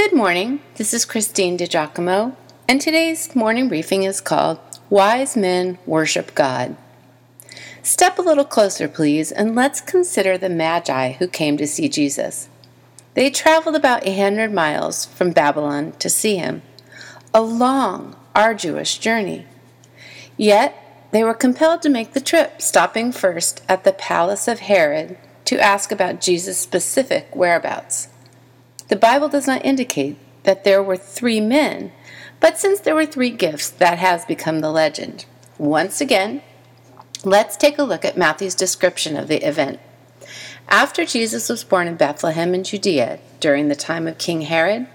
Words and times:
Good 0.00 0.14
morning. 0.14 0.60
This 0.76 0.94
is 0.94 1.04
Christine 1.04 1.58
DiGiacomo, 1.58 2.34
and 2.66 2.80
today's 2.80 3.36
morning 3.36 3.68
briefing 3.68 4.04
is 4.04 4.22
called 4.22 4.58
Wise 4.88 5.36
Men 5.36 5.76
Worship 5.84 6.34
God. 6.34 6.74
Step 7.82 8.18
a 8.18 8.22
little 8.22 8.46
closer, 8.46 8.88
please, 8.88 9.30
and 9.30 9.54
let's 9.54 9.82
consider 9.82 10.38
the 10.38 10.48
Magi 10.48 11.12
who 11.12 11.28
came 11.28 11.58
to 11.58 11.66
see 11.66 11.86
Jesus. 11.90 12.48
They 13.12 13.28
traveled 13.28 13.76
about 13.76 14.06
a 14.06 14.18
hundred 14.18 14.54
miles 14.54 15.04
from 15.04 15.32
Babylon 15.32 15.92
to 15.98 16.08
see 16.08 16.36
him, 16.36 16.62
a 17.34 17.42
long, 17.42 18.16
arduous 18.34 18.96
journey. 18.96 19.44
Yet 20.38 21.10
they 21.10 21.22
were 21.22 21.34
compelled 21.34 21.82
to 21.82 21.90
make 21.90 22.14
the 22.14 22.22
trip, 22.22 22.62
stopping 22.62 23.12
first 23.12 23.62
at 23.68 23.84
the 23.84 23.92
palace 23.92 24.48
of 24.48 24.60
Herod 24.60 25.18
to 25.44 25.60
ask 25.60 25.92
about 25.92 26.22
Jesus' 26.22 26.56
specific 26.56 27.36
whereabouts. 27.36 28.08
The 28.90 28.96
Bible 28.96 29.28
does 29.28 29.46
not 29.46 29.64
indicate 29.64 30.16
that 30.42 30.64
there 30.64 30.82
were 30.82 30.96
three 30.96 31.40
men, 31.40 31.92
but 32.40 32.58
since 32.58 32.80
there 32.80 32.96
were 32.96 33.06
three 33.06 33.30
gifts, 33.30 33.70
that 33.70 33.98
has 33.98 34.24
become 34.24 34.58
the 34.58 34.72
legend. 34.72 35.26
Once 35.58 36.00
again, 36.00 36.42
let's 37.24 37.56
take 37.56 37.78
a 37.78 37.84
look 37.84 38.04
at 38.04 38.18
Matthew's 38.18 38.56
description 38.56 39.16
of 39.16 39.28
the 39.28 39.46
event. 39.46 39.78
After 40.68 41.04
Jesus 41.04 41.48
was 41.48 41.62
born 41.62 41.86
in 41.86 41.94
Bethlehem 41.94 42.52
in 42.52 42.64
Judea 42.64 43.20
during 43.38 43.68
the 43.68 43.76
time 43.76 44.08
of 44.08 44.18
King 44.18 44.40
Herod, 44.40 44.88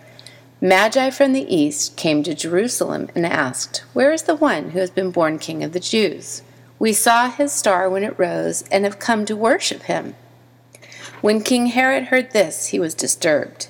Magi 0.60 1.10
from 1.10 1.32
the 1.32 1.56
east 1.56 1.96
came 1.96 2.22
to 2.24 2.36
Jerusalem 2.36 3.10
and 3.16 3.26
asked, 3.26 3.86
Where 3.94 4.12
is 4.12 4.24
the 4.24 4.36
one 4.36 4.72
who 4.72 4.80
has 4.80 4.92
been 4.92 5.12
born 5.12 5.40
King 5.40 5.64
of 5.64 5.72
the 5.72 5.80
Jews? 5.80 6.42
We 6.80 6.92
saw 6.92 7.30
his 7.30 7.54
star 7.54 7.90
when 7.90 8.04
it 8.04 8.20
rose 8.20 8.64
and 8.70 8.84
have 8.84 9.00
come 9.00 9.26
to 9.26 9.38
worship 9.38 9.84
him. 9.84 10.16
When 11.22 11.42
King 11.42 11.68
Herod 11.68 12.06
heard 12.06 12.32
this, 12.32 12.68
he 12.68 12.80
was 12.80 12.94
disturbed, 12.94 13.70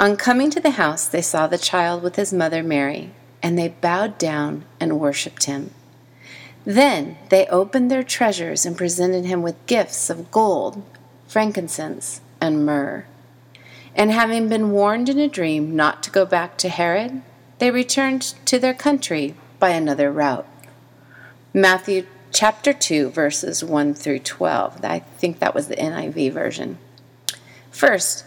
On 0.00 0.16
coming 0.16 0.48
to 0.48 0.60
the 0.60 0.70
house, 0.70 1.06
they 1.06 1.20
saw 1.20 1.46
the 1.46 1.58
child 1.58 2.02
with 2.02 2.16
his 2.16 2.32
mother 2.32 2.62
Mary, 2.62 3.10
and 3.42 3.58
they 3.58 3.68
bowed 3.68 4.16
down 4.16 4.64
and 4.80 4.98
worshipped 4.98 5.44
him. 5.44 5.74
Then 6.64 7.18
they 7.28 7.46
opened 7.48 7.90
their 7.90 8.02
treasures 8.02 8.64
and 8.64 8.78
presented 8.78 9.26
him 9.26 9.42
with 9.42 9.66
gifts 9.66 10.08
of 10.08 10.30
gold, 10.30 10.82
frankincense, 11.28 12.22
and 12.40 12.64
myrrh. 12.64 13.04
And 13.94 14.10
having 14.10 14.48
been 14.48 14.70
warned 14.70 15.10
in 15.10 15.18
a 15.18 15.28
dream 15.28 15.76
not 15.76 16.02
to 16.04 16.10
go 16.10 16.24
back 16.24 16.56
to 16.58 16.70
Herod, 16.70 17.20
they 17.58 17.70
returned 17.70 18.22
to 18.46 18.58
their 18.58 18.72
country 18.72 19.34
by 19.58 19.70
another 19.70 20.10
route. 20.10 20.48
Matthew 21.52 22.06
chapter 22.32 22.72
2, 22.72 23.10
verses 23.10 23.62
1 23.62 23.92
through 23.92 24.20
12. 24.20 24.82
I 24.82 25.00
think 25.00 25.40
that 25.40 25.54
was 25.54 25.68
the 25.68 25.76
NIV 25.76 26.32
version. 26.32 26.78
First, 27.70 28.24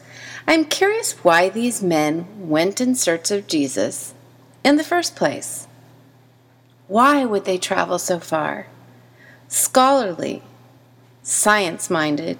I'm 0.47 0.65
curious 0.65 1.13
why 1.23 1.49
these 1.49 1.81
men 1.81 2.49
went 2.49 2.81
in 2.81 2.95
search 2.95 3.31
of 3.31 3.47
Jesus 3.47 4.13
in 4.63 4.77
the 4.77 4.83
first 4.83 5.15
place. 5.15 5.67
Why 6.87 7.25
would 7.25 7.45
they 7.45 7.57
travel 7.57 7.99
so 7.99 8.19
far? 8.19 8.67
Scholarly, 9.47 10.43
science 11.21 11.89
minded, 11.89 12.37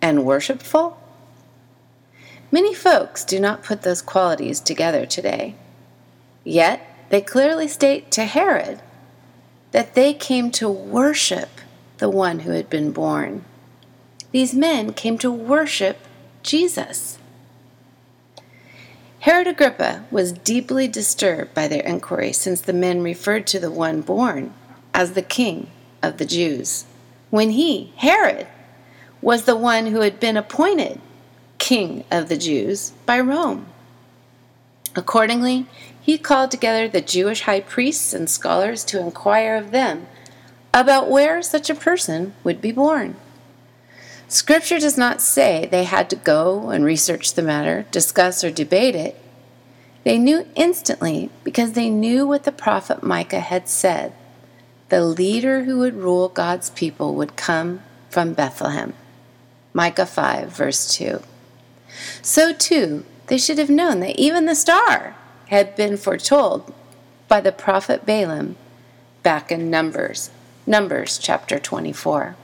and 0.00 0.24
worshipful? 0.24 0.98
Many 2.50 2.74
folks 2.74 3.24
do 3.24 3.40
not 3.40 3.64
put 3.64 3.82
those 3.82 4.00
qualities 4.00 4.60
together 4.60 5.04
today. 5.04 5.56
Yet, 6.44 6.80
they 7.10 7.20
clearly 7.20 7.68
state 7.68 8.10
to 8.12 8.24
Herod 8.24 8.80
that 9.72 9.94
they 9.94 10.14
came 10.14 10.50
to 10.52 10.68
worship 10.68 11.48
the 11.98 12.08
one 12.08 12.40
who 12.40 12.52
had 12.52 12.70
been 12.70 12.92
born. 12.92 13.44
These 14.30 14.54
men 14.54 14.92
came 14.92 15.18
to 15.18 15.30
worship 15.30 15.98
Jesus. 16.46 17.18
Herod 19.20 19.48
Agrippa 19.48 20.04
was 20.12 20.30
deeply 20.30 20.86
disturbed 20.86 21.52
by 21.52 21.66
their 21.66 21.82
inquiry 21.82 22.32
since 22.32 22.60
the 22.60 22.72
men 22.72 23.02
referred 23.02 23.46
to 23.48 23.58
the 23.58 23.70
one 23.70 24.00
born 24.00 24.54
as 24.94 25.12
the 25.12 25.22
king 25.22 25.68
of 26.02 26.18
the 26.18 26.24
Jews, 26.24 26.84
when 27.30 27.50
he, 27.50 27.92
Herod, 27.96 28.46
was 29.20 29.42
the 29.42 29.56
one 29.56 29.86
who 29.86 30.02
had 30.02 30.20
been 30.20 30.36
appointed 30.36 31.00
king 31.58 32.04
of 32.12 32.28
the 32.28 32.36
Jews 32.36 32.92
by 33.04 33.18
Rome. 33.18 33.66
Accordingly, 34.94 35.66
he 36.00 36.16
called 36.16 36.52
together 36.52 36.86
the 36.86 37.00
Jewish 37.00 37.42
high 37.42 37.60
priests 37.60 38.14
and 38.14 38.30
scholars 38.30 38.84
to 38.84 39.00
inquire 39.00 39.56
of 39.56 39.72
them 39.72 40.06
about 40.72 41.10
where 41.10 41.42
such 41.42 41.68
a 41.68 41.74
person 41.74 42.34
would 42.44 42.60
be 42.60 42.70
born. 42.70 43.16
Scripture 44.28 44.78
does 44.78 44.98
not 44.98 45.20
say 45.20 45.66
they 45.66 45.84
had 45.84 46.10
to 46.10 46.16
go 46.16 46.70
and 46.70 46.84
research 46.84 47.34
the 47.34 47.42
matter, 47.42 47.86
discuss, 47.90 48.42
or 48.42 48.50
debate 48.50 48.96
it. 48.96 49.20
They 50.02 50.18
knew 50.18 50.46
instantly 50.56 51.30
because 51.44 51.72
they 51.72 51.90
knew 51.90 52.26
what 52.26 52.44
the 52.44 52.52
prophet 52.52 53.02
Micah 53.02 53.40
had 53.40 53.68
said 53.68 54.12
the 54.88 55.04
leader 55.04 55.64
who 55.64 55.78
would 55.78 55.96
rule 55.96 56.28
God's 56.28 56.70
people 56.70 57.14
would 57.14 57.34
come 57.34 57.82
from 58.08 58.34
Bethlehem. 58.34 58.94
Micah 59.72 60.06
5, 60.06 60.48
verse 60.48 60.94
2. 60.94 61.22
So, 62.22 62.52
too, 62.52 63.04
they 63.26 63.36
should 63.36 63.58
have 63.58 63.68
known 63.68 64.00
that 64.00 64.16
even 64.18 64.46
the 64.46 64.54
star 64.54 65.16
had 65.48 65.74
been 65.74 65.96
foretold 65.96 66.72
by 67.26 67.40
the 67.40 67.52
prophet 67.52 68.06
Balaam 68.06 68.56
back 69.22 69.50
in 69.50 69.68
Numbers, 69.68 70.30
Numbers 70.66 71.18
chapter 71.18 71.58
24. 71.58 72.36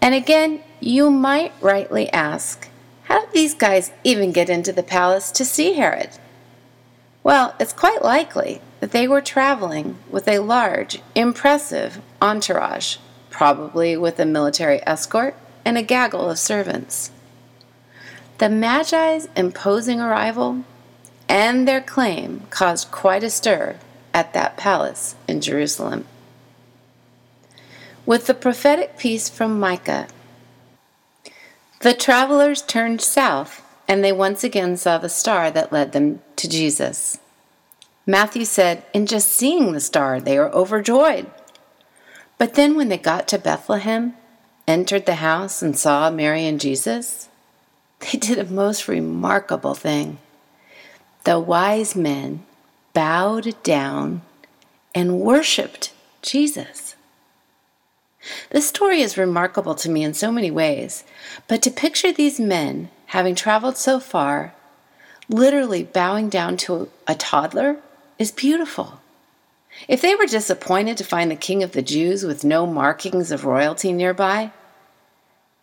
And 0.00 0.14
again, 0.14 0.60
you 0.80 1.10
might 1.10 1.52
rightly 1.60 2.10
ask, 2.12 2.68
how 3.04 3.20
did 3.20 3.32
these 3.32 3.54
guys 3.54 3.90
even 4.04 4.32
get 4.32 4.50
into 4.50 4.72
the 4.72 4.82
palace 4.82 5.30
to 5.32 5.44
see 5.44 5.74
Herod? 5.74 6.10
Well, 7.22 7.54
it's 7.58 7.72
quite 7.72 8.02
likely 8.02 8.60
that 8.80 8.92
they 8.92 9.08
were 9.08 9.20
traveling 9.20 9.98
with 10.10 10.28
a 10.28 10.38
large, 10.38 11.00
impressive 11.14 12.00
entourage, 12.22 12.96
probably 13.30 13.96
with 13.96 14.18
a 14.18 14.24
military 14.24 14.80
escort 14.86 15.34
and 15.64 15.76
a 15.76 15.82
gaggle 15.82 16.30
of 16.30 16.38
servants. 16.38 17.10
The 18.38 18.48
Magi's 18.48 19.28
imposing 19.36 20.00
arrival 20.00 20.64
and 21.28 21.66
their 21.66 21.80
claim 21.80 22.42
caused 22.50 22.90
quite 22.90 23.24
a 23.24 23.30
stir 23.30 23.76
at 24.14 24.32
that 24.32 24.56
palace 24.56 25.16
in 25.26 25.40
Jerusalem. 25.40 26.06
With 28.08 28.26
the 28.26 28.32
prophetic 28.32 28.96
piece 28.96 29.28
from 29.28 29.60
Micah, 29.60 30.08
the 31.80 31.92
travelers 31.92 32.62
turned 32.62 33.02
south 33.02 33.62
and 33.86 34.02
they 34.02 34.12
once 34.12 34.42
again 34.42 34.78
saw 34.78 34.96
the 34.96 35.10
star 35.10 35.50
that 35.50 35.74
led 35.74 35.92
them 35.92 36.22
to 36.36 36.48
Jesus. 36.48 37.18
Matthew 38.06 38.46
said, 38.46 38.82
In 38.94 39.04
just 39.04 39.30
seeing 39.30 39.72
the 39.72 39.78
star, 39.80 40.22
they 40.22 40.38
were 40.38 40.50
overjoyed. 40.54 41.30
But 42.38 42.54
then 42.54 42.76
when 42.76 42.88
they 42.88 42.96
got 42.96 43.28
to 43.28 43.38
Bethlehem, 43.38 44.14
entered 44.66 45.04
the 45.04 45.16
house, 45.16 45.60
and 45.60 45.76
saw 45.76 46.08
Mary 46.08 46.46
and 46.46 46.58
Jesus, 46.58 47.28
they 48.00 48.18
did 48.18 48.38
a 48.38 48.46
most 48.46 48.88
remarkable 48.88 49.74
thing. 49.74 50.16
The 51.24 51.38
wise 51.38 51.94
men 51.94 52.46
bowed 52.94 53.62
down 53.62 54.22
and 54.94 55.20
worshiped 55.20 55.92
Jesus. 56.22 56.94
This 58.50 58.68
story 58.68 59.00
is 59.00 59.16
remarkable 59.16 59.74
to 59.76 59.90
me 59.90 60.02
in 60.02 60.14
so 60.14 60.32
many 60.32 60.50
ways, 60.50 61.04
but 61.46 61.62
to 61.62 61.70
picture 61.70 62.12
these 62.12 62.40
men 62.40 62.90
having 63.06 63.34
traveled 63.34 63.76
so 63.76 64.00
far, 64.00 64.54
literally 65.28 65.84
bowing 65.84 66.28
down 66.28 66.56
to 66.58 66.88
a 67.06 67.14
toddler 67.14 67.76
is 68.18 68.32
beautiful. 68.32 69.00
If 69.86 70.00
they 70.00 70.14
were 70.14 70.26
disappointed 70.26 70.96
to 70.96 71.04
find 71.04 71.30
the 71.30 71.36
king 71.36 71.62
of 71.62 71.72
the 71.72 71.82
Jews 71.82 72.24
with 72.24 72.42
no 72.42 72.66
markings 72.66 73.30
of 73.30 73.44
royalty 73.44 73.92
nearby, 73.92 74.50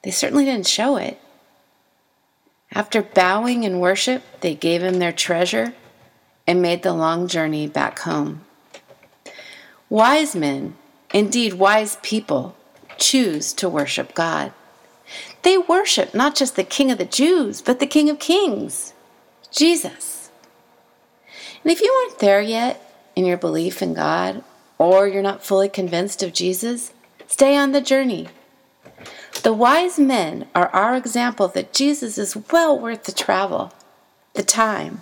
they 0.04 0.12
certainly 0.12 0.46
didn't 0.46 0.68
show 0.68 0.96
it. 0.96 1.20
After 2.72 3.02
bowing 3.02 3.64
in 3.64 3.80
worship, 3.80 4.24
they 4.42 4.56
gave 4.56 4.84
him 4.84 5.00
their 5.00 5.12
treasure 5.12 5.74
and 6.48 6.62
made 6.62 6.84
the 6.84 6.94
long 6.94 7.28
journey 7.28 7.68
back 7.68 8.00
home. 8.00 8.46
Wise 9.90 10.36
men, 10.36 10.76
indeed 11.16 11.54
wise 11.54 11.98
people, 12.04 12.54
choose 12.98 13.54
to 13.54 13.70
worship 13.70 14.14
God. 14.14 14.52
They 15.44 15.58
worship 15.58 16.14
not 16.14 16.36
just 16.36 16.58
the 16.58 16.64
King 16.66 16.92
of 16.92 16.98
the 16.98 17.06
Jews, 17.06 17.62
but 17.62 17.80
the 17.80 17.88
King 17.88 18.10
of 18.10 18.20
Kings, 18.20 18.94
Jesus. 19.50 20.30
And 21.64 21.72
if 21.72 21.80
you 21.80 21.90
aren't 21.90 22.20
there 22.20 22.42
yet 22.42 22.82
in 23.16 23.26
your 23.26 23.38
belief 23.38 23.82
in 23.82 23.94
God, 23.94 24.44
or 24.78 25.08
you're 25.08 25.22
not 25.22 25.46
fully 25.46 25.70
convinced 25.70 26.22
of 26.22 26.34
Jesus, 26.34 26.92
stay 27.28 27.56
on 27.56 27.72
the 27.72 27.80
journey. 27.80 28.28
The 29.42 29.54
wise 29.54 29.98
men 29.98 30.50
are 30.54 30.68
our 30.70 30.98
example 30.98 31.48
that 31.50 31.74
Jesus 31.74 32.18
is 32.18 32.36
well 32.52 32.78
worth 32.78 33.04
the 33.04 33.14
travel, 33.14 33.72
the 34.34 34.44
time, 34.44 35.02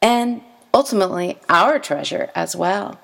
and 0.00 0.42
ultimately 0.74 1.38
our 1.48 1.78
treasure 1.78 2.30
as 2.34 2.56
well. 2.56 2.98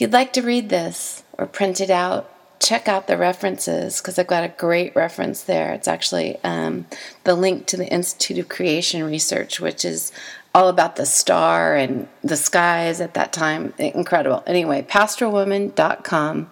If 0.00 0.04
you'd 0.04 0.12
like 0.14 0.32
to 0.32 0.40
read 0.40 0.70
this 0.70 1.24
or 1.36 1.44
print 1.44 1.78
it 1.78 1.90
out, 1.90 2.32
check 2.58 2.88
out 2.88 3.06
the 3.06 3.18
references 3.18 4.00
because 4.00 4.18
I've 4.18 4.26
got 4.26 4.44
a 4.44 4.48
great 4.48 4.96
reference 4.96 5.42
there. 5.42 5.74
It's 5.74 5.86
actually 5.86 6.38
um, 6.42 6.86
the 7.24 7.34
link 7.34 7.66
to 7.66 7.76
the 7.76 7.86
Institute 7.86 8.38
of 8.38 8.48
Creation 8.48 9.04
Research, 9.04 9.60
which 9.60 9.84
is 9.84 10.10
all 10.54 10.68
about 10.68 10.96
the 10.96 11.04
star 11.04 11.76
and 11.76 12.08
the 12.24 12.38
skies 12.38 13.02
at 13.02 13.12
that 13.12 13.34
time. 13.34 13.74
Incredible. 13.76 14.42
Anyway, 14.46 14.80
pastoralwoman.com, 14.88 16.50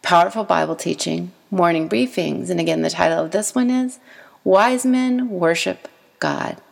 powerful 0.00 0.44
Bible 0.44 0.76
teaching, 0.76 1.32
morning 1.50 1.90
briefings. 1.90 2.48
And 2.48 2.58
again, 2.58 2.80
the 2.80 2.88
title 2.88 3.22
of 3.22 3.32
this 3.32 3.54
one 3.54 3.68
is 3.68 3.98
Wise 4.44 4.86
Men 4.86 5.28
Worship 5.28 5.88
God. 6.20 6.62